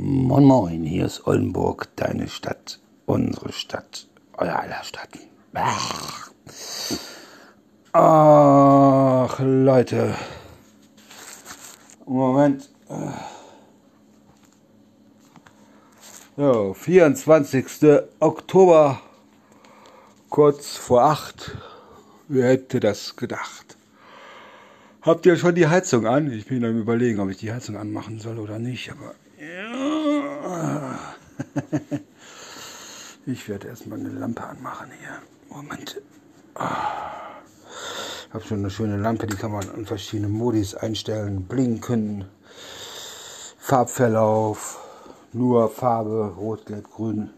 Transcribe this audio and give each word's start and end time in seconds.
Moin 0.00 0.44
Moin, 0.44 0.84
hier 0.84 1.06
ist 1.06 1.26
Oldenburg, 1.26 1.88
deine 1.96 2.28
Stadt, 2.28 2.78
unsere 3.04 3.52
Stadt, 3.52 4.06
euer 4.36 4.54
aller 4.54 4.84
Stadt. 4.84 5.08
Ach, 7.92 9.40
Leute. 9.40 10.14
Moment. 12.06 12.70
So, 16.36 16.74
24. 16.74 17.66
Oktober, 18.20 19.00
kurz 20.30 20.76
vor 20.76 21.02
8. 21.02 21.56
Wer 22.28 22.50
hätte 22.50 22.78
das 22.78 23.16
gedacht? 23.16 23.76
Habt 25.02 25.26
ihr 25.26 25.36
schon 25.36 25.56
die 25.56 25.66
Heizung 25.66 26.06
an? 26.06 26.30
Ich 26.30 26.46
bin 26.46 26.64
am 26.64 26.78
überlegen, 26.78 27.18
ob 27.18 27.30
ich 27.30 27.38
die 27.38 27.52
Heizung 27.52 27.76
anmachen 27.76 28.20
soll 28.20 28.38
oder 28.38 28.60
nicht, 28.60 28.92
aber 28.92 29.16
ich 33.26 33.48
werde 33.48 33.68
erstmal 33.68 34.00
eine 34.00 34.10
Lampe 34.10 34.42
anmachen 34.42 34.90
hier. 34.98 35.22
Moment. 35.48 36.02
Ich 36.54 38.34
habe 38.34 38.44
schon 38.44 38.58
eine 38.58 38.70
schöne 38.70 38.96
Lampe, 38.96 39.26
die 39.26 39.36
kann 39.36 39.52
man 39.52 39.72
in 39.74 39.86
verschiedenen 39.86 40.32
Modis 40.32 40.74
einstellen. 40.74 41.44
Blinken, 41.44 42.24
Farbverlauf, 43.58 44.80
nur 45.32 45.70
Farbe, 45.70 46.34
rot, 46.36 46.66
gelb, 46.66 46.90
grün, 46.90 47.30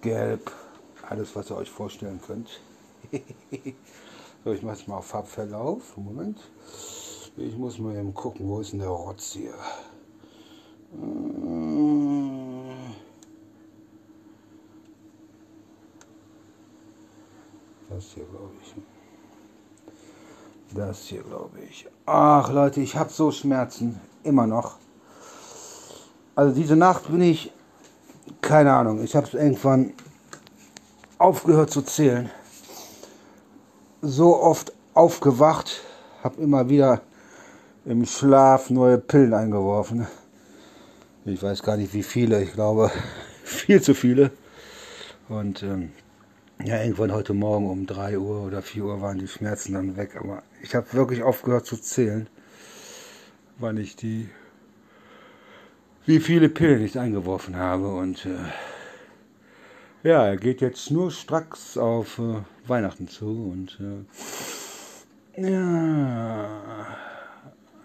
gelb. 0.00 0.52
Alles, 1.08 1.34
was 1.34 1.50
ihr 1.50 1.56
euch 1.56 1.70
vorstellen 1.70 2.20
könnt. 2.26 2.60
so, 4.44 4.52
ich 4.52 4.62
mache 4.62 4.76
es 4.76 4.86
mal 4.86 4.98
auf 4.98 5.06
Farbverlauf. 5.06 5.96
Moment. 5.96 6.38
Ich 7.36 7.56
muss 7.56 7.78
mal 7.78 7.96
eben 7.96 8.14
gucken, 8.14 8.48
wo 8.48 8.60
ist 8.60 8.72
denn 8.72 8.80
der 8.80 8.88
Rotz 8.88 9.32
hier? 9.32 9.54
Das 17.98 18.12
hier, 18.14 18.26
glaube 18.26 18.52
ich. 18.62 18.74
Das 20.72 21.00
hier, 21.00 21.22
glaube 21.24 21.58
ich. 21.68 21.84
Ach, 22.06 22.48
Leute, 22.52 22.80
ich 22.80 22.94
habe 22.94 23.10
so 23.10 23.32
Schmerzen. 23.32 24.00
Immer 24.22 24.46
noch. 24.46 24.78
Also 26.36 26.54
diese 26.54 26.76
Nacht 26.76 27.08
bin 27.08 27.22
ich, 27.22 27.52
keine 28.40 28.72
Ahnung, 28.72 29.02
ich 29.02 29.16
habe 29.16 29.26
es 29.26 29.34
irgendwann 29.34 29.94
aufgehört 31.18 31.70
zu 31.70 31.82
zählen. 31.82 32.30
So 34.00 34.40
oft 34.40 34.72
aufgewacht, 34.94 35.82
habe 36.22 36.40
immer 36.40 36.68
wieder 36.68 37.00
im 37.84 38.06
Schlaf 38.06 38.70
neue 38.70 38.98
Pillen 38.98 39.34
eingeworfen. 39.34 40.06
Ich 41.24 41.42
weiß 41.42 41.64
gar 41.64 41.76
nicht 41.76 41.92
wie 41.94 42.04
viele, 42.04 42.44
ich 42.44 42.52
glaube 42.52 42.92
viel 43.42 43.82
zu 43.82 43.92
viele. 43.92 44.30
Und 45.28 45.64
ähm, 45.64 45.90
ja, 46.64 46.82
irgendwann 46.82 47.12
heute 47.12 47.34
Morgen 47.34 47.70
um 47.70 47.86
3 47.86 48.18
Uhr 48.18 48.42
oder 48.42 48.62
4 48.62 48.84
Uhr 48.84 49.00
waren 49.00 49.18
die 49.18 49.28
Schmerzen 49.28 49.74
dann 49.74 49.96
weg. 49.96 50.16
Aber 50.16 50.42
ich 50.62 50.74
habe 50.74 50.92
wirklich 50.92 51.22
aufgehört 51.22 51.66
zu 51.66 51.76
zählen, 51.76 52.28
wann 53.58 53.76
ich 53.76 53.96
die, 53.96 54.28
wie 56.06 56.20
viele 56.20 56.48
Pillen 56.48 56.84
ich 56.84 56.98
eingeworfen 56.98 57.56
habe. 57.56 57.94
Und 57.94 58.26
äh, 58.26 58.38
ja, 60.02 60.26
er 60.26 60.36
geht 60.36 60.60
jetzt 60.60 60.90
nur 60.90 61.10
stracks 61.10 61.78
auf 61.78 62.18
äh, 62.18 62.42
Weihnachten 62.66 63.08
zu. 63.08 63.26
Und 63.26 63.78
äh, 65.36 65.50
ja, 65.50 66.86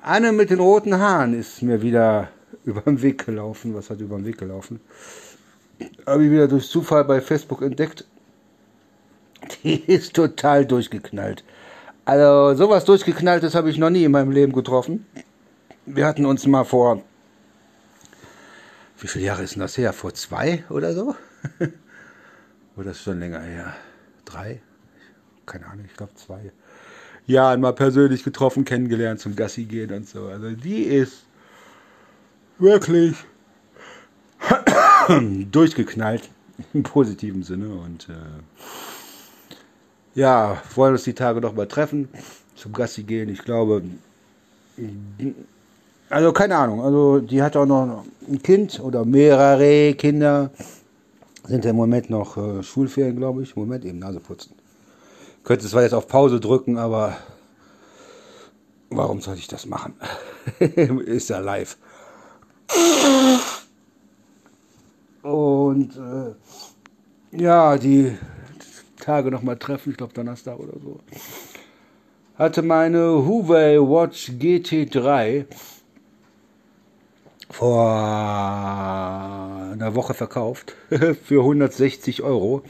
Anne 0.01 0.31
mit 0.31 0.49
den 0.49 0.59
roten 0.59 0.97
Haaren 0.97 1.39
ist 1.39 1.61
mir 1.61 1.81
wieder 1.83 2.29
über 2.65 2.81
den 2.81 3.01
Weg 3.03 3.25
gelaufen. 3.25 3.75
Was 3.75 3.91
hat 3.91 3.99
über 3.99 4.15
den 4.15 4.25
Weg 4.25 4.39
gelaufen? 4.39 4.79
Habe 6.07 6.25
ich 6.25 6.31
wieder 6.31 6.47
durch 6.47 6.67
Zufall 6.67 7.03
bei 7.03 7.21
Facebook 7.21 7.61
entdeckt. 7.61 8.05
Die 9.63 9.75
ist 9.75 10.13
total 10.13 10.65
durchgeknallt. 10.65 11.43
Also 12.05 12.55
sowas 12.55 12.85
durchgeknalltes 12.85 13.55
habe 13.55 13.69
ich 13.69 13.77
noch 13.77 13.89
nie 13.89 14.03
in 14.03 14.11
meinem 14.11 14.31
Leben 14.31 14.53
getroffen. 14.53 15.05
Wir 15.85 16.05
hatten 16.05 16.25
uns 16.25 16.45
mal 16.45 16.63
vor, 16.63 17.01
wie 18.99 19.07
viele 19.07 19.25
Jahre 19.25 19.43
ist 19.43 19.55
denn 19.55 19.61
das 19.61 19.77
her? 19.77 19.93
Vor 19.93 20.13
zwei 20.13 20.63
oder 20.69 20.93
so? 20.93 21.15
oder 22.77 22.91
ist 22.91 23.03
schon 23.03 23.19
länger 23.19 23.41
her? 23.41 23.73
Drei? 24.25 24.61
Keine 25.45 25.67
Ahnung, 25.67 25.85
ich 25.89 25.95
glaube 25.95 26.13
zwei. 26.15 26.51
Jahren 27.25 27.61
mal 27.61 27.73
persönlich 27.73 28.23
getroffen, 28.23 28.65
kennengelernt, 28.65 29.19
zum 29.19 29.35
Gassi 29.35 29.65
gehen 29.65 29.93
und 29.93 30.07
so. 30.07 30.27
Also 30.27 30.51
die 30.51 30.83
ist 30.83 31.25
wirklich 32.59 33.15
durchgeknallt 35.51 36.29
im 36.73 36.83
positiven 36.83 37.43
Sinne 37.43 37.69
und 37.69 38.09
äh, 38.09 38.13
ja, 40.15 40.61
wollen 40.75 40.93
uns 40.93 41.03
die 41.03 41.13
Tage 41.13 41.41
noch 41.41 41.53
mal 41.53 41.67
treffen, 41.67 42.09
zum 42.55 42.73
Gassi 42.73 43.03
gehen. 43.03 43.29
Ich 43.29 43.43
glaube, 43.43 43.83
also 46.09 46.31
keine 46.31 46.55
Ahnung, 46.57 46.81
also 46.81 47.19
die 47.19 47.41
hat 47.41 47.55
auch 47.55 47.65
noch 47.65 48.05
ein 48.27 48.41
Kind 48.41 48.79
oder 48.79 49.05
mehrere 49.05 49.93
Kinder. 49.95 50.51
Sind 51.45 51.65
im 51.65 51.75
Moment 51.75 52.09
noch 52.09 52.37
äh, 52.37 52.63
Schulferien, 52.63 53.17
glaube 53.17 53.43
ich. 53.43 53.55
Moment, 53.55 53.83
eben 53.83 53.99
Nase 53.99 54.21
putzen. 54.21 54.53
Könnte 55.43 55.67
zwar 55.67 55.81
jetzt 55.81 55.93
auf 55.93 56.07
Pause 56.07 56.39
drücken, 56.39 56.77
aber 56.77 57.17
warum 58.89 59.19
soll 59.19 59.35
ich 59.35 59.47
das 59.47 59.65
machen? 59.65 59.93
Ist 60.59 61.29
ja 61.29 61.39
live. 61.39 61.77
Und 65.21 65.97
äh, 65.97 67.41
ja, 67.41 67.77
die 67.77 68.17
Tage 69.03 69.31
nochmal 69.31 69.57
treffen, 69.57 69.91
ich 69.91 69.97
glaube 69.97 70.13
Donnerstag 70.13 70.59
oder 70.59 70.79
so. 70.81 70.99
Hatte 72.35 72.61
meine 72.61 73.25
Huawei 73.27 73.77
Watch 73.79 74.29
GT3 74.29 75.45
vor 77.49 77.91
einer 79.71 79.93
Woche 79.93 80.13
verkauft 80.13 80.75
für 81.23 81.41
160 81.41 82.23
Euro. 82.23 82.63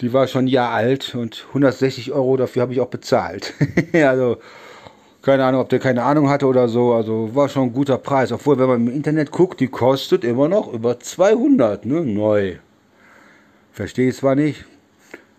Die 0.00 0.12
war 0.12 0.26
schon 0.26 0.46
ein 0.46 0.48
Jahr 0.48 0.72
alt 0.72 1.14
und 1.14 1.46
160 1.48 2.12
Euro 2.12 2.36
dafür 2.36 2.62
habe 2.62 2.72
ich 2.72 2.80
auch 2.80 2.88
bezahlt. 2.88 3.54
also 3.92 4.38
keine 5.22 5.44
Ahnung, 5.44 5.60
ob 5.60 5.68
der 5.68 5.78
keine 5.78 6.02
Ahnung 6.02 6.28
hatte 6.28 6.46
oder 6.46 6.68
so. 6.68 6.92
Also 6.92 7.34
war 7.34 7.48
schon 7.48 7.68
ein 7.68 7.72
guter 7.72 7.98
Preis. 7.98 8.32
Obwohl, 8.32 8.58
wenn 8.58 8.66
man 8.66 8.86
im 8.86 8.92
Internet 8.92 9.30
guckt, 9.30 9.60
die 9.60 9.68
kostet 9.68 10.24
immer 10.24 10.48
noch 10.48 10.70
über 10.72 10.98
200, 11.00 11.86
ne? 11.86 12.02
Neu. 12.02 12.56
Verstehe 13.72 14.10
ich 14.10 14.16
zwar 14.16 14.34
nicht. 14.34 14.66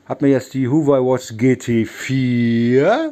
Hab 0.06 0.22
mir 0.22 0.28
jetzt 0.28 0.54
die 0.54 0.68
Huawei 0.68 1.00
Watch 1.00 1.32
GT4 1.32 3.12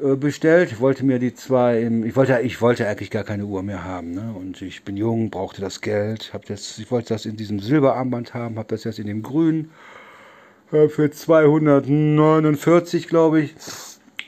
äh, 0.00 0.16
bestellt. 0.16 0.72
Ich 0.72 0.80
wollte 0.80 1.04
mir 1.04 1.20
die 1.20 1.34
zwei 1.34 1.88
ich 2.04 2.16
wollte, 2.16 2.40
ich 2.40 2.60
wollte 2.60 2.88
eigentlich 2.88 3.10
gar 3.10 3.22
keine 3.22 3.44
Uhr 3.44 3.62
mehr 3.62 3.84
haben, 3.84 4.10
ne? 4.10 4.34
Und 4.36 4.60
ich 4.60 4.82
bin 4.82 4.96
jung, 4.96 5.30
brauchte 5.30 5.60
das 5.60 5.80
Geld. 5.80 6.32
Hab 6.32 6.46
das, 6.46 6.80
ich 6.80 6.90
wollte 6.90 7.14
das 7.14 7.26
in 7.26 7.36
diesem 7.36 7.60
Silberarmband 7.60 8.34
haben, 8.34 8.58
habe 8.58 8.66
das 8.68 8.82
jetzt 8.82 8.98
in 8.98 9.06
dem 9.06 9.22
Grün 9.22 9.70
äh, 10.72 10.88
für 10.88 11.12
249, 11.12 13.06
glaube 13.06 13.42
ich. 13.42 13.54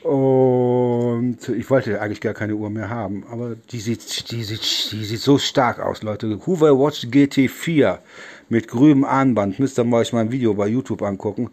Und 0.03 1.37
ich 1.49 1.69
wollte 1.69 1.99
eigentlich 2.01 2.21
gar 2.21 2.33
keine 2.33 2.55
Uhr 2.55 2.69
mehr 2.69 2.89
haben, 2.89 3.25
aber 3.29 3.55
die 3.55 3.79
sieht, 3.79 4.31
die 4.31 4.43
sieht, 4.43 4.91
die 4.93 5.03
sieht 5.03 5.19
so 5.19 5.37
stark 5.37 5.79
aus, 5.79 6.01
Leute. 6.01 6.39
Huawei 6.47 6.71
Watch 6.71 7.03
GT4 7.07 7.99
mit 8.51 8.67
grünem 8.67 9.05
Armband. 9.05 9.59
Müsst 9.59 9.79
ihr 9.79 9.91
euch 9.91 10.13
mal 10.13 10.19
ein 10.19 10.31
Video 10.31 10.53
bei 10.53 10.67
YouTube 10.67 11.01
angucken. 11.01 11.49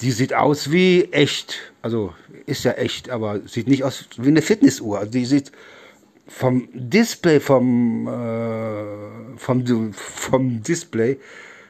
Die 0.00 0.12
sieht 0.12 0.32
aus 0.32 0.70
wie 0.70 1.04
echt. 1.12 1.72
Also 1.82 2.14
ist 2.46 2.64
ja 2.64 2.72
echt, 2.72 3.10
aber 3.10 3.40
sieht 3.46 3.68
nicht 3.68 3.84
aus 3.84 4.08
wie 4.16 4.28
eine 4.28 4.42
Fitnessuhr. 4.42 5.00
Also 5.00 5.10
die 5.10 5.24
sieht 5.24 5.50
vom 6.26 6.68
Display, 6.72 7.40
vom, 7.40 8.06
äh, 8.06 9.36
vom, 9.36 9.92
vom 9.92 10.62
Display 10.62 11.18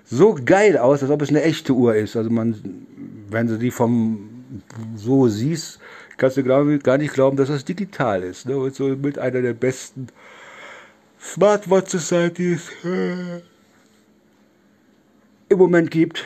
so 0.04 0.36
geil 0.44 0.76
aus, 0.76 1.02
als 1.02 1.10
ob 1.10 1.22
es 1.22 1.30
eine 1.30 1.42
echte 1.42 1.72
Uhr 1.72 1.94
ist. 1.94 2.14
Also 2.14 2.30
man, 2.30 2.86
wenn 3.30 3.46
du 3.46 3.58
die 3.58 3.70
vom 3.70 4.30
so 4.94 5.26
siehst, 5.26 5.80
kannst 6.18 6.36
du 6.36 6.42
glaub, 6.42 6.66
gar 6.82 6.98
nicht 6.98 7.14
glauben, 7.14 7.38
dass 7.38 7.48
das 7.48 7.64
digital 7.64 8.22
ist. 8.22 8.46
Ne? 8.46 8.58
Und 8.58 8.74
so 8.74 8.88
mit 8.88 9.18
einer 9.18 9.40
der 9.40 9.54
besten 9.54 10.08
Smartwatches, 11.18 12.12
es 12.12 12.42
äh, 12.84 13.40
im 15.48 15.58
Moment 15.58 15.90
gibt. 15.90 16.24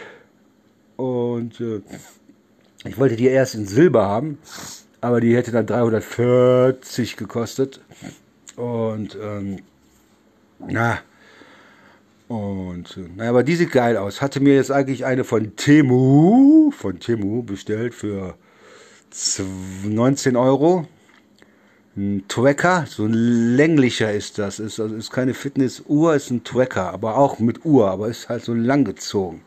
Und 0.97 1.61
äh, 1.61 1.81
ich 2.85 2.99
wollte 2.99 3.17
die 3.17 3.27
erst 3.27 3.55
in 3.55 3.67
Silber 3.67 4.07
haben, 4.07 4.39
aber 5.01 5.21
die 5.21 5.37
hätte 5.37 5.53
dann 5.53 5.67
340 5.67 7.17
gekostet. 7.17 7.81
Und 8.57 9.17
ähm, 9.21 9.59
na, 10.59 10.99
und 12.29 12.97
äh, 12.97 13.09
naja, 13.17 13.31
aber 13.31 13.43
die 13.43 13.57
sieht 13.57 13.73
geil 13.73 13.97
aus. 13.97 14.21
Hatte 14.21 14.41
mir 14.41 14.55
jetzt 14.55 14.71
eigentlich 14.71 15.05
eine 15.05 15.25
von 15.25 15.57
Temu, 15.57 16.71
von 16.71 17.01
Temu 17.01 17.43
bestellt 17.43 17.95
für 17.95 18.35
19 19.85 20.37
Euro. 20.37 20.87
Ein 21.99 22.25
Tracker, 22.29 22.87
so 22.89 23.05
ein 23.05 23.57
länglicher 23.57 24.13
ist 24.13 24.39
das. 24.39 24.61
Ist, 24.61 24.79
also 24.79 24.95
ist 24.95 25.11
keine 25.11 25.35
Fitnessuhr, 25.35 26.15
ist 26.15 26.31
ein 26.31 26.45
Tracker, 26.45 26.93
aber 26.93 27.17
auch 27.17 27.39
mit 27.41 27.65
Uhr, 27.65 27.91
aber 27.91 28.09
ist 28.09 28.29
halt 28.29 28.45
so 28.45 28.55
langgezogen. 28.55 29.41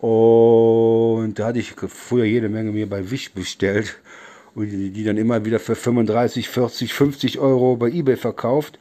Und 0.00 1.34
da 1.38 1.46
hatte 1.46 1.58
ich 1.58 1.74
früher 1.74 2.24
jede 2.24 2.48
Menge 2.48 2.72
mir 2.72 2.88
bei 2.88 3.10
Wish 3.10 3.32
bestellt 3.32 4.00
und 4.54 4.70
die, 4.70 5.04
dann 5.04 5.16
immer 5.16 5.44
wieder 5.44 5.60
für 5.60 5.76
35, 5.76 6.48
40, 6.48 6.92
50 6.94 7.38
Euro 7.38 7.76
bei 7.76 7.88
eBay 7.88 8.16
verkauft. 8.16 8.78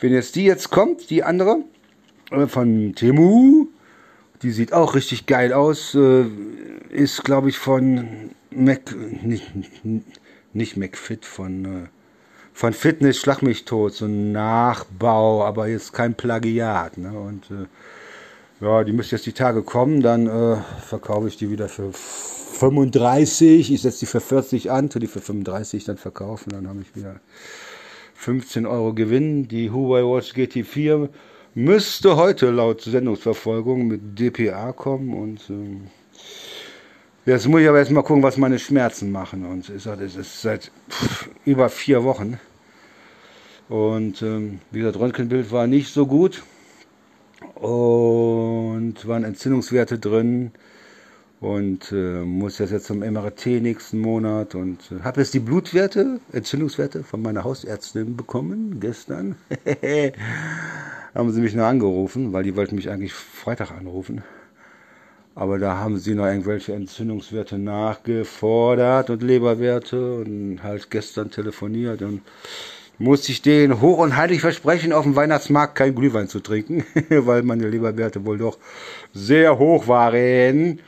Wenn 0.00 0.12
jetzt 0.12 0.34
die 0.34 0.44
jetzt 0.44 0.70
kommt, 0.70 1.10
die 1.10 1.22
andere 1.22 1.58
äh, 2.30 2.46
von 2.46 2.94
Temu, 2.94 3.68
die 4.42 4.50
sieht 4.50 4.72
auch 4.72 4.94
richtig 4.94 5.26
geil 5.26 5.52
aus, 5.52 5.94
äh, 5.94 6.24
ist 6.90 7.22
glaube 7.24 7.50
ich 7.50 7.58
von 7.58 8.30
Mac, 8.50 8.94
nicht, 9.22 9.52
nicht 10.52 10.76
McFit, 10.76 11.24
von, 11.24 11.64
äh, 11.64 11.97
von 12.58 12.72
Fitness 12.72 13.18
Schlag 13.18 13.40
mich 13.40 13.64
tot, 13.66 13.94
so 13.94 14.06
ein 14.06 14.32
Nachbau, 14.32 15.44
aber 15.44 15.68
jetzt 15.68 15.92
kein 15.92 16.14
Plagiat. 16.14 16.98
Ne? 16.98 17.12
Und 17.12 17.44
ja, 18.60 18.82
die 18.82 18.92
müsste 18.92 19.14
jetzt 19.14 19.26
die 19.26 19.32
Tage 19.32 19.62
kommen, 19.62 20.02
dann 20.02 20.60
verkaufe 20.84 21.28
ich 21.28 21.36
die 21.36 21.52
wieder 21.52 21.68
für 21.68 21.92
35, 21.92 23.72
ich 23.72 23.80
setze 23.80 24.00
die 24.00 24.06
für 24.06 24.18
40 24.20 24.72
an, 24.72 24.90
tu 24.90 24.98
die 24.98 25.06
für 25.06 25.20
35 25.20 25.84
dann 25.84 25.98
verkaufen, 25.98 26.50
dann 26.50 26.66
habe 26.68 26.80
ich 26.80 26.96
wieder 26.96 27.20
15 28.14 28.66
Euro 28.66 28.92
Gewinn. 28.92 29.46
Die 29.46 29.70
Huawei 29.70 30.02
Watch 30.02 30.32
GT4 30.32 31.08
müsste 31.54 32.16
heute 32.16 32.50
laut 32.50 32.80
Sendungsverfolgung 32.80 33.86
mit 33.86 34.18
DPA 34.18 34.72
kommen 34.72 35.14
und 35.14 35.48
ähm, 35.48 35.86
jetzt 37.24 37.46
muss 37.46 37.60
ich 37.60 37.68
aber 37.68 37.78
erstmal 37.78 38.02
gucken, 38.02 38.24
was 38.24 38.36
meine 38.36 38.58
Schmerzen 38.58 39.12
machen. 39.12 39.46
Und 39.46 39.68
ich 39.68 39.84
sage, 39.84 40.04
es 40.04 40.16
ist 40.16 40.42
seit 40.42 40.72
pff, 40.90 41.28
über 41.44 41.68
vier 41.68 42.02
Wochen. 42.02 42.40
Und 43.68 44.22
ähm, 44.22 44.60
wie 44.70 44.78
gesagt, 44.78 44.98
Röntgenbild 44.98 45.52
war 45.52 45.66
nicht 45.66 45.92
so 45.92 46.06
gut 46.06 46.42
und 47.54 48.94
waren 49.06 49.24
Entzündungswerte 49.24 49.98
drin 49.98 50.52
und 51.40 51.92
äh, 51.92 52.22
muss 52.24 52.56
das 52.56 52.70
jetzt 52.70 52.86
zum 52.86 53.00
MRT 53.00 53.46
nächsten 53.46 53.98
Monat 53.98 54.54
und 54.54 54.80
äh, 54.90 55.02
habe 55.04 55.20
jetzt 55.20 55.34
die 55.34 55.38
Blutwerte, 55.40 56.20
Entzündungswerte 56.32 57.04
von 57.04 57.22
meiner 57.22 57.44
Hausärztin 57.44 58.16
bekommen 58.16 58.80
gestern. 58.80 59.36
haben 61.14 61.32
sie 61.32 61.40
mich 61.40 61.54
nur 61.54 61.66
angerufen, 61.66 62.32
weil 62.32 62.44
die 62.44 62.56
wollten 62.56 62.76
mich 62.76 62.90
eigentlich 62.90 63.12
Freitag 63.12 63.72
anrufen. 63.72 64.22
Aber 65.34 65.58
da 65.58 65.76
haben 65.76 65.98
sie 65.98 66.14
noch 66.14 66.26
irgendwelche 66.26 66.74
Entzündungswerte 66.74 67.58
nachgefordert 67.58 69.10
und 69.10 69.22
Leberwerte 69.22 70.14
und 70.16 70.60
halt 70.64 70.90
gestern 70.90 71.30
telefoniert 71.30 72.02
und 72.02 72.22
musste 72.98 73.32
ich 73.32 73.42
denen 73.42 73.80
hoch 73.80 73.98
und 73.98 74.16
heilig 74.16 74.40
versprechen, 74.40 74.92
auf 74.92 75.04
dem 75.04 75.16
Weihnachtsmarkt 75.16 75.74
kein 75.74 75.94
Glühwein 75.94 76.28
zu 76.28 76.40
trinken, 76.40 76.84
weil 77.08 77.42
meine 77.42 77.68
Leberwerte 77.68 78.24
wohl 78.24 78.38
doch 78.38 78.58
sehr 79.14 79.58
hoch 79.58 79.86
waren. 79.88 80.80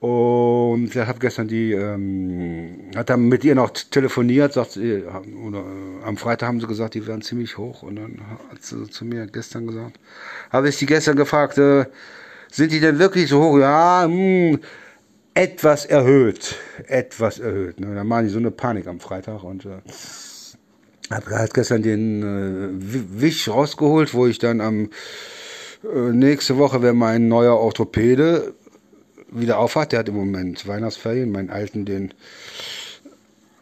Und 0.00 0.96
ich 0.96 0.96
habe 0.96 1.18
gestern 1.18 1.46
die, 1.46 1.72
ähm, 1.72 2.90
hat 2.96 3.10
dann 3.10 3.28
mit 3.28 3.44
ihr 3.44 3.54
noch 3.54 3.70
telefoniert, 3.70 4.54
sagt 4.54 4.72
sie, 4.72 5.02
oder 5.46 5.58
äh, 5.58 6.04
am 6.06 6.16
Freitag 6.16 6.48
haben 6.48 6.60
sie 6.60 6.66
gesagt, 6.66 6.94
die 6.94 7.06
wären 7.06 7.20
ziemlich 7.20 7.58
hoch. 7.58 7.82
Und 7.82 7.96
dann 7.96 8.18
hat 8.50 8.62
sie 8.62 8.88
zu 8.88 9.04
mir 9.04 9.26
gestern 9.26 9.66
gesagt, 9.66 9.98
habe 10.50 10.70
ich 10.70 10.76
sie 10.78 10.86
gestern 10.86 11.16
gefragt, 11.16 11.58
äh, 11.58 11.84
sind 12.50 12.72
die 12.72 12.80
denn 12.80 12.98
wirklich 12.98 13.28
so 13.28 13.42
hoch? 13.42 13.58
Ja, 13.58 14.06
mh, 14.08 14.14
hm, 14.14 14.60
etwas 15.34 15.84
erhöht, 15.84 16.56
etwas 16.86 17.38
erhöht. 17.38 17.78
Ne? 17.78 17.94
Dann 17.94 18.06
machen 18.06 18.24
die 18.24 18.30
so 18.30 18.38
eine 18.38 18.50
Panik 18.50 18.86
am 18.86 19.00
Freitag 19.00 19.44
und 19.44 19.66
äh, 19.66 19.80
habe 21.10 21.30
halt 21.30 21.54
gestern 21.54 21.82
den 21.82 22.22
äh, 22.22 23.20
Wisch 23.20 23.48
rausgeholt, 23.48 24.14
wo 24.14 24.26
ich 24.26 24.38
dann 24.38 24.60
am 24.60 24.90
äh, 25.84 26.12
nächste 26.12 26.58
Woche 26.58 26.82
wäre 26.82 26.94
mein 26.94 27.28
neuer 27.28 27.56
Orthopäde 27.56 28.54
wieder 29.30 29.58
aufhat. 29.58 29.92
Der 29.92 30.00
hat 30.00 30.08
im 30.08 30.16
Moment 30.16 30.66
Weihnachtsferien. 30.66 31.32
Meinen 31.32 31.50
alten, 31.50 31.84
den 31.84 32.14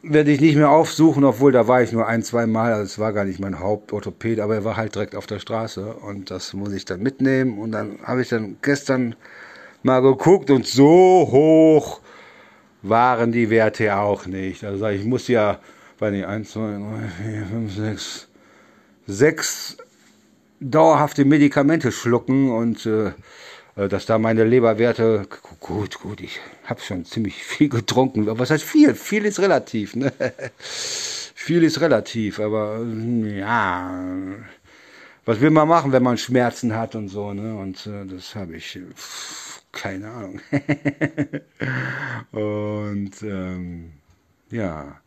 werde 0.03 0.31
ich 0.31 0.41
nicht 0.41 0.57
mehr 0.57 0.71
aufsuchen, 0.71 1.25
obwohl 1.25 1.53
da 1.53 1.69
war 1.69 1.83
ich 1.83 1.93
nur 1.93 2.07
ein, 2.07 2.23
zwei 2.23 2.47
Mal. 2.47 2.73
Also 2.73 2.85
es 2.85 2.99
war 2.99 3.13
gar 3.13 3.25
nicht 3.25 3.41
mein 3.41 3.59
Hauptorthopäd, 3.59 4.41
aber 4.41 4.57
er 4.57 4.65
war 4.65 4.77
halt 4.77 4.95
direkt 4.95 5.15
auf 5.15 5.27
der 5.27 5.39
Straße 5.39 5.95
und 5.95 6.31
das 6.31 6.53
muss 6.53 6.73
ich 6.73 6.85
dann 6.85 7.03
mitnehmen. 7.03 7.59
Und 7.59 7.73
dann 7.73 7.99
habe 8.05 8.23
ich 8.23 8.29
dann 8.29 8.57
gestern 8.63 9.15
mal 9.83 10.01
geguckt 10.01 10.51
und 10.51 10.67
so 10.67 11.29
hoch 11.31 12.01
waren 12.83 13.33
die 13.33 13.51
Werte 13.51 13.97
auch 13.97 14.27
nicht. 14.27 14.65
Also 14.65 14.87
ich 14.87 15.05
muss 15.05 15.29
ja, 15.29 15.59
weiß 16.01 16.13
nicht, 16.13 16.27
1, 16.27 16.51
2, 16.51 16.61
3, 16.61 17.31
4, 17.31 17.47
5, 17.47 17.75
6, 17.75 18.29
6 19.07 19.77
dauerhafte 20.61 21.25
Medikamente 21.25 21.93
schlucken 21.93 22.51
und 22.51 22.85
äh, 22.87 23.13
äh, 23.79 23.89
dass 23.89 24.07
da 24.07 24.19
meine 24.19 24.45
Leberwerte, 24.45 25.27
gut, 25.61 26.01
gut, 26.01 26.21
ich 26.21 26.41
habe 26.65 26.81
schon 26.81 27.05
ziemlich 27.05 27.35
viel 27.45 27.69
getrunken. 27.69 28.27
Was 28.39 28.51
heißt 28.51 28.65
viel? 28.65 28.95
Viel 28.95 29.25
ist 29.25 29.41
relativ. 29.41 29.97
Ne? 29.97 30.13
viel 30.61 31.63
ist 31.63 31.81
relativ, 31.81 32.41
aber 32.41 32.85
ja, 33.25 34.05
was 35.25 35.41
will 35.41 35.51
man 35.51 35.69
machen, 35.69 35.93
wenn 35.93 36.03
man 36.03 36.19
Schmerzen 36.19 36.75
hat 36.75 36.95
und 36.95 37.09
so, 37.09 37.33
ne? 37.33 37.57
Und 37.57 37.87
äh, 37.87 38.07
das 38.07 38.35
habe 38.35 38.57
ich, 38.57 38.79
pff, 38.95 39.63
keine 39.73 40.11
Ahnung. 40.11 40.41
und 42.33 43.23
ähm, 43.23 43.93
ja. 44.51 45.01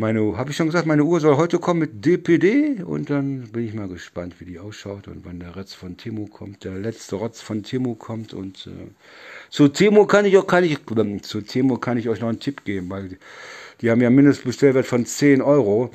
Meine, 0.00 0.36
habe 0.36 0.52
ich 0.52 0.56
schon 0.56 0.66
gesagt, 0.66 0.86
meine 0.86 1.02
Uhr 1.02 1.18
soll 1.18 1.36
heute 1.38 1.58
kommen 1.58 1.80
mit 1.80 2.04
DPD 2.06 2.84
und 2.84 3.10
dann 3.10 3.48
bin 3.48 3.66
ich 3.66 3.74
mal 3.74 3.88
gespannt, 3.88 4.36
wie 4.38 4.44
die 4.44 4.60
ausschaut 4.60 5.08
und 5.08 5.24
wann 5.24 5.40
der 5.40 5.56
Rotz 5.56 5.74
von 5.74 5.96
Timo 5.96 6.26
kommt, 6.26 6.62
der 6.62 6.74
letzte 6.74 7.16
Rotz 7.16 7.40
von 7.40 7.64
Timo 7.64 7.96
kommt. 7.96 8.32
Und 8.32 8.68
äh, 8.68 8.92
zu 9.50 9.66
Timo 9.66 10.06
kann 10.06 10.24
ich 10.24 10.38
auch 10.38 10.46
kann 10.46 10.62
ich 10.62 10.78
äh, 10.88 11.20
zu 11.22 11.40
Timo 11.40 11.78
kann 11.78 11.98
ich 11.98 12.08
euch 12.08 12.20
noch 12.20 12.28
einen 12.28 12.38
Tipp 12.38 12.64
geben, 12.64 12.88
weil 12.90 13.08
die, 13.08 13.18
die 13.80 13.90
haben 13.90 14.00
ja 14.00 14.08
Mindestbestellwert 14.08 14.86
von 14.86 15.04
10 15.04 15.42
Euro. 15.42 15.90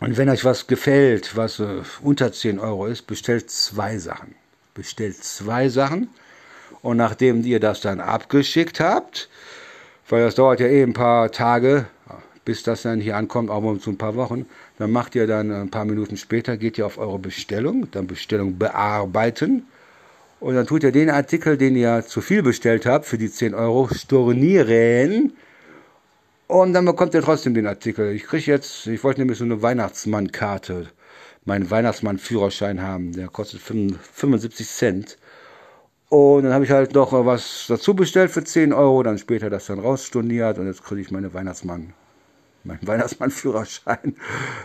Und 0.00 0.16
wenn 0.16 0.28
euch 0.28 0.44
was 0.44 0.66
gefällt, 0.66 1.36
was 1.36 1.60
äh, 1.60 1.82
unter 2.02 2.32
10 2.32 2.58
Euro 2.58 2.86
ist, 2.86 3.06
bestellt 3.06 3.52
zwei 3.52 3.98
Sachen, 3.98 4.34
bestellt 4.74 5.22
zwei 5.22 5.68
Sachen. 5.68 6.08
Und 6.82 6.96
nachdem 6.96 7.44
ihr 7.44 7.60
das 7.60 7.80
dann 7.82 8.00
abgeschickt 8.00 8.80
habt, 8.80 9.28
weil 10.08 10.24
das 10.24 10.34
dauert 10.34 10.58
ja 10.58 10.66
eh 10.66 10.82
ein 10.82 10.92
paar 10.92 11.30
Tage 11.30 11.86
bis 12.46 12.62
das 12.62 12.82
dann 12.82 13.00
hier 13.00 13.16
ankommt, 13.16 13.50
auch 13.50 13.60
mal 13.60 13.78
so 13.78 13.90
ein 13.90 13.98
paar 13.98 14.14
Wochen. 14.14 14.46
Dann 14.78 14.92
macht 14.92 15.14
ihr 15.14 15.26
dann 15.26 15.50
ein 15.50 15.70
paar 15.70 15.84
Minuten 15.84 16.16
später, 16.16 16.56
geht 16.56 16.78
ihr 16.78 16.86
auf 16.86 16.96
eure 16.96 17.18
Bestellung, 17.18 17.90
dann 17.90 18.06
Bestellung 18.06 18.56
bearbeiten. 18.56 19.66
Und 20.38 20.54
dann 20.54 20.66
tut 20.66 20.84
ihr 20.84 20.92
den 20.92 21.10
Artikel, 21.10 21.58
den 21.58 21.76
ihr 21.76 22.04
zu 22.06 22.20
viel 22.20 22.42
bestellt 22.42 22.86
habt, 22.86 23.04
für 23.04 23.18
die 23.18 23.30
10 23.30 23.54
Euro, 23.54 23.88
stornieren. 23.92 25.32
Und 26.46 26.72
dann 26.72 26.84
bekommt 26.84 27.14
ihr 27.14 27.22
trotzdem 27.22 27.52
den 27.52 27.66
Artikel. 27.66 28.12
Ich 28.12 28.24
kriege 28.24 28.52
jetzt, 28.52 28.86
ich 28.86 29.02
wollte 29.02 29.20
nämlich 29.20 29.38
so 29.38 29.44
eine 29.44 29.60
Weihnachtsmannkarte, 29.60 30.86
meinen 31.44 31.68
Weihnachtsmann-Führerschein 31.68 32.80
haben. 32.80 33.12
Der 33.12 33.26
kostet 33.26 33.60
75 33.60 34.68
Cent. 34.68 35.18
Und 36.08 36.44
dann 36.44 36.52
habe 36.52 36.64
ich 36.64 36.70
halt 36.70 36.94
noch 36.94 37.12
was 37.12 37.64
dazu 37.66 37.94
bestellt 37.94 38.30
für 38.30 38.44
10 38.44 38.72
Euro, 38.72 39.02
dann 39.02 39.18
später 39.18 39.50
das 39.50 39.66
dann 39.66 39.80
rausstorniert 39.80 40.58
und 40.58 40.68
jetzt 40.68 40.84
kriege 40.84 41.00
ich 41.00 41.10
meine 41.10 41.34
Weihnachtsmann 41.34 41.92
mein 42.66 42.86
Weihnachtsmann-Führerschein 42.86 44.16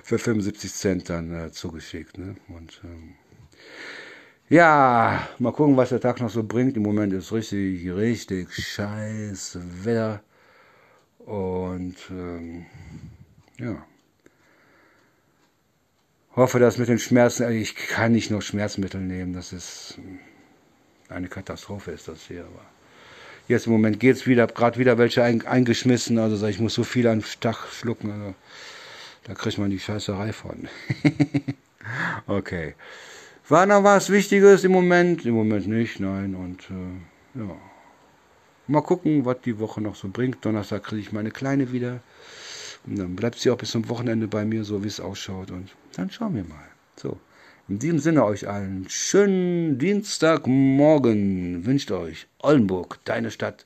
für 0.03 0.17
75 0.20 0.74
Cent 0.74 1.10
dann 1.10 1.34
äh, 1.34 1.51
zugeschickt. 1.51 2.17
Ne? 2.17 2.36
Und 2.50 2.81
ähm, 2.84 3.15
ja, 4.50 5.27
mal 5.39 5.53
gucken, 5.53 5.77
was 5.77 5.89
der 5.89 6.01
Tag 6.01 6.20
noch 6.20 6.29
so 6.29 6.43
bringt. 6.43 6.75
Im 6.75 6.84
Moment 6.84 7.13
ist 7.13 7.31
richtig, 7.31 7.89
richtig 7.89 8.53
scheiß 8.53 9.60
Wetter. 9.84 10.22
Und 11.20 11.96
ähm, 12.10 12.65
ja. 13.58 13.86
Hoffe, 16.36 16.60
dass 16.60 16.77
mit 16.77 16.88
den 16.88 17.00
Schmerzen, 17.00 17.43
also 17.43 17.55
ich 17.55 17.75
kann 17.75 18.13
nicht 18.13 18.31
noch 18.31 18.41
Schmerzmittel 18.41 19.01
nehmen, 19.01 19.34
das 19.34 19.51
ist 19.51 20.00
eine 21.10 21.27
Katastrophe 21.27 21.91
ist 21.91 22.08
das 22.08 22.24
hier, 22.27 22.46
aber 22.46 22.65
Jetzt 23.51 23.65
im 23.65 23.74
Moment 23.74 24.00
geht 24.00 24.15
es 24.15 24.27
wieder, 24.27 24.48
gerade 24.48 24.79
wieder 24.79 24.98
welche 24.98 25.24
ein, 25.24 25.46
eingeschmissen. 25.46 26.17
Also 26.20 26.48
ich 26.48 26.62
muss 26.62 26.74
so 26.74 26.86
viel 26.86 27.05
an 27.05 27.22
Stach 27.22 27.70
schlucken. 27.74 28.10
Also, 28.10 28.34
da 29.25 29.34
kriegt 29.34 29.58
man 29.58 29.70
die 29.70 29.77
Scheißerei 29.77 30.31
von. 30.31 30.70
okay. 32.27 32.75
War 33.50 33.65
noch 33.65 33.84
was 33.84 34.10
Wichtiges 34.10 34.63
im 34.63 34.72
Moment? 34.72 35.25
Im 35.25 35.34
Moment 35.34 35.67
nicht, 35.67 36.00
nein. 36.00 36.34
Und 36.34 36.62
äh, 36.70 37.39
ja. 37.41 37.58
Mal 38.67 38.84
gucken, 38.84 39.25
was 39.25 39.41
die 39.41 39.60
Woche 39.60 39.81
noch 39.81 39.96
so 39.96 40.08
bringt. 40.08 40.46
Donnerstag 40.46 40.84
kriege 40.84 41.01
ich 41.01 41.12
meine 41.12 41.31
Kleine 41.31 41.74
wieder. 41.74 42.00
Und 42.86 43.00
dann 43.00 43.17
bleibt 43.17 43.38
sie 43.38 43.51
auch 43.51 43.58
bis 43.58 43.72
zum 43.72 43.89
Wochenende 43.89 44.29
bei 44.29 44.46
mir, 44.46 44.63
so 44.63 44.81
wie 44.81 44.88
es 44.88 45.01
ausschaut. 45.01 45.51
Und 45.51 45.72
dann 45.98 46.10
schauen 46.10 46.36
wir 46.36 46.46
mal. 46.46 46.70
So. 46.96 47.20
In 47.68 47.80
diesem 47.80 48.00
Sinne 48.00 48.25
euch 48.25 48.48
allen 48.48 48.89
schönen 48.89 49.77
Dienstagmorgen 49.77 51.65
wünscht 51.65 51.91
euch 51.91 52.27
Oldenburg, 52.39 53.00
deine 53.06 53.32
Stadt, 53.32 53.65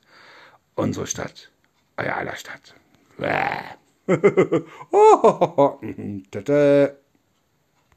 unsere 0.74 1.06
Stadt, 1.06 1.50
euer 1.96 2.16
aller 2.16 2.36
Stadt. 2.36 2.74
Bäh. 3.18 3.76
oh. 4.92 5.80